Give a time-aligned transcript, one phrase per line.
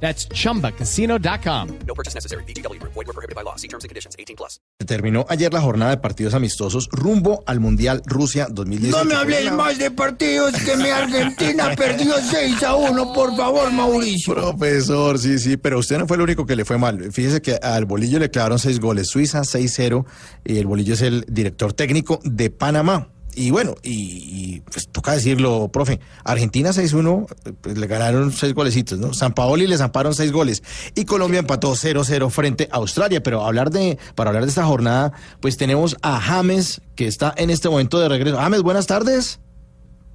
[0.00, 1.68] That's chumbacasino.com.
[1.86, 2.44] No purchase necessary.
[2.44, 2.80] BGW.
[2.82, 3.56] Void were prohibited by law.
[3.56, 4.14] See terms and conditions.
[4.18, 4.60] 18 plus.
[4.86, 8.96] Terminó ayer la jornada de partidos amistosos rumbo al Mundial Rusia 2018.
[8.96, 13.72] No me hables más de partidos que mi Argentina perdió 6 a 1, por favor,
[13.72, 14.34] Mauricio.
[14.34, 17.10] Profesor, sí, sí, pero usted no fue el único que le fue mal.
[17.10, 20.04] Fíjese que al Bolillo le clavaron seis goles, Suiza 6-0,
[20.44, 23.08] y el Bolillo es el director técnico de Panamá.
[23.38, 27.26] Y bueno, y, y, pues toca decirlo, profe, Argentina 6-1,
[27.60, 29.12] pues le ganaron seis golecitos, ¿no?
[29.12, 30.62] San Paoli le zamparon seis goles
[30.94, 33.22] y Colombia empató 0-0 frente a Australia.
[33.22, 37.50] Pero hablar de, para hablar de esta jornada, pues tenemos a James, que está en
[37.50, 38.38] este momento de regreso.
[38.38, 39.38] James, buenas tardes.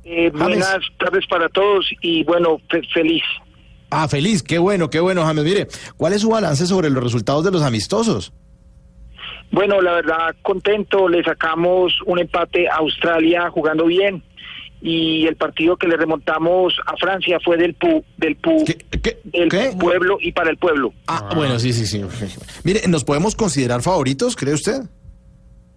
[0.04, 3.22] Eh, buenas tardes para todos y bueno, fe- feliz.
[3.92, 5.44] Ah, feliz, qué bueno, qué bueno, James.
[5.44, 8.34] Mire, ¿cuál es su balance sobre los resultados de los amistosos?
[9.52, 14.24] Bueno, la verdad, contento, le sacamos un empate a Australia jugando bien
[14.82, 18.78] y el partido que le remontamos a Francia fue del pu, del pu, ¿Qué?
[19.02, 19.72] qué, del qué?
[19.80, 20.94] pueblo y para el pueblo.
[21.08, 22.02] Ah, bueno, sí, sí, sí.
[22.64, 24.82] Mire, ¿nos podemos considerar favoritos, cree usted?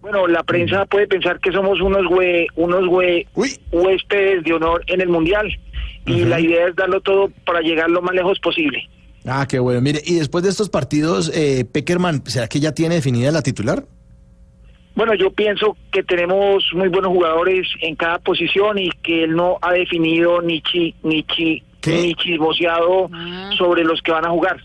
[0.01, 3.49] Bueno, la prensa puede pensar que somos unos hue, unos hue- Uy.
[3.71, 5.47] huéspedes de honor en el mundial
[6.05, 8.87] y la idea es darlo todo para llegar lo más lejos posible.
[9.25, 9.81] Ah, qué bueno.
[9.81, 13.85] Mire, y después de estos partidos, eh, Peckerman, ¿será que ya tiene definida la titular?
[14.95, 19.57] Bueno, yo pienso que tenemos muy buenos jugadores en cada posición y que él no
[19.61, 22.01] ha definido ni chi, ni chi, ¿Qué?
[22.01, 23.09] ni chismoseado
[23.57, 24.57] sobre los que van a jugar.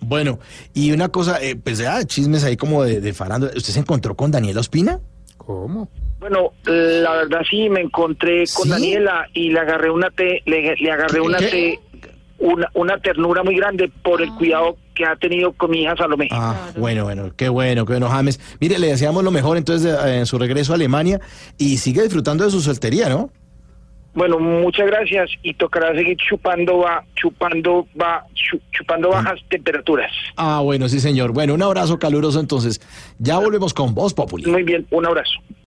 [0.00, 0.38] Bueno,
[0.72, 3.52] y una cosa, eh, pues ya, chismes ahí como de, de farándula.
[3.54, 5.00] ¿Usted se encontró con Daniel Ospina?
[5.36, 5.88] ¿Cómo?
[6.18, 8.70] Bueno, la verdad sí me encontré con ¿Sí?
[8.70, 11.78] Daniela y le agarré una te, le, le agarré una ¿Qué?
[12.38, 16.28] Una, una ternura muy grande por el cuidado que ha tenido con mi hija Salomé.
[16.30, 18.40] Ah, bueno, bueno, qué bueno, qué bueno, James.
[18.60, 21.20] Mire, le deseamos lo mejor entonces de- eh, en su regreso a Alemania
[21.58, 23.30] y sigue disfrutando de su soltería, ¿no?
[24.14, 30.10] Bueno, muchas gracias y tocará seguir chupando va, chupando va, chu- chupando bajas temperaturas.
[30.36, 31.32] Ah, bueno, sí, señor.
[31.32, 32.80] Bueno, un abrazo caluroso entonces.
[33.18, 34.46] Ya volvemos con Voz Populi.
[34.50, 35.32] Muy bien, un abrazo.